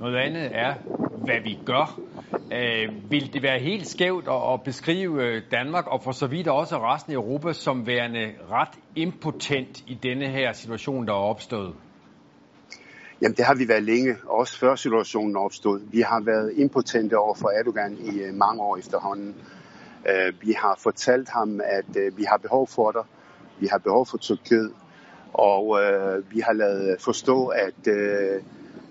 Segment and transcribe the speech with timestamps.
[0.00, 0.74] Noget andet er,
[1.24, 2.00] hvad vi gør.
[2.52, 6.48] Øh, vil det være helt skævt at, at beskrive øh, Danmark, og for så vidt
[6.48, 11.74] også resten af Europa, som værende ret impotent i denne her situation, der er opstået?
[13.22, 15.80] Jamen det har vi været længe, også før situationen opstod.
[15.90, 19.34] Vi har været impotente over for Erdogan i øh, mange år efterhånden.
[20.08, 23.02] Øh, vi har fortalt ham, at vi har behov for dig.
[23.58, 24.72] Vi har behov for Tyrkiet.
[25.32, 25.80] Og
[26.30, 27.88] vi har lavet forstå, at,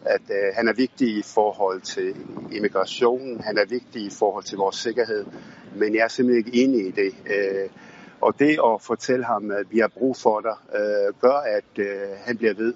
[0.05, 2.15] at øh, han er vigtig i forhold til
[2.51, 3.41] immigrationen.
[3.41, 5.25] Han er vigtig i forhold til vores sikkerhed.
[5.75, 7.13] Men jeg er simpelthen ikke enig i det.
[7.25, 7.69] Øh,
[8.21, 12.09] og det at fortælle ham, at vi har brug for dig, øh, gør, at øh,
[12.25, 12.73] han bliver ved.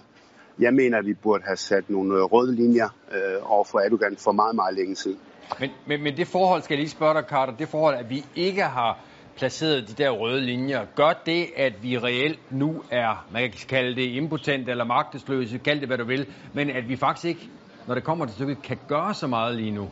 [0.59, 4.17] Jeg mener, at vi burde have sat nogle øh, røde linjer øh, over for Erdogan
[4.17, 5.19] for meget, meget længe siden.
[5.59, 8.25] Men, men, men det forhold, skal jeg lige spørge dig, Carter, det forhold, at vi
[8.35, 8.99] ikke har
[9.37, 13.95] placeret de der røde linjer, gør det, at vi reelt nu er, man kan kalde
[13.95, 17.49] det impotent eller magtesløse, kald det hvad du vil, men at vi faktisk ikke,
[17.87, 19.89] når det kommer til stykket, kan gøre så meget lige nu?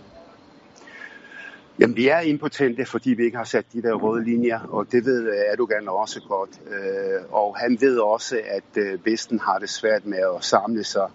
[1.80, 5.06] Jamen, vi er impotente, fordi vi ikke har sat de der røde linjer, og det
[5.06, 6.50] ved øh, Erdogan også godt.
[6.68, 11.10] Øh, og han ved også, at øh, Vesten har det svært med at samle sig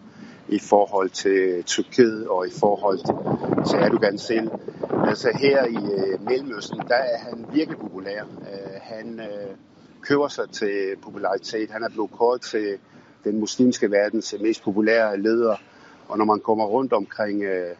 [0.48, 2.98] i forhold til Tyrkiet og i forhold
[3.66, 4.50] til Erdogan selv.
[5.06, 8.22] Altså her i øh, Mellemøsten, der er han virkelig populær.
[8.22, 9.56] Øh, han øh,
[10.02, 11.70] køber sig til popularitet.
[11.70, 12.78] Han er blevet kort til
[13.24, 15.56] den muslimske verdens mest populære leder.
[16.08, 17.70] Og når man kommer rundt omkring øh,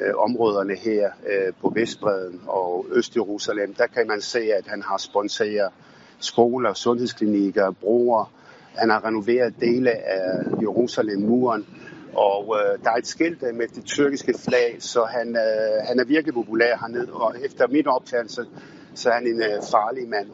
[0.00, 4.96] øh områderne her øh, på Vestbreden og Øst-Jerusalem, der kan man se, at han har
[4.96, 5.72] sponsoreret
[6.18, 8.32] skoler, sundhedsklinikker, broer.
[8.74, 11.66] Han har renoveret dele af Jerusalem-muren,
[12.14, 16.00] og øh, der er et skilt øh, med det tyrkiske flag, så han, øh, han
[16.00, 18.44] er virkelig populær hernede, og efter min opfattelse,
[18.94, 20.28] så er han en øh, farlig mand.